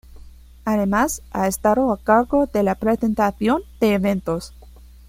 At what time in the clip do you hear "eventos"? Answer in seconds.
3.93-4.51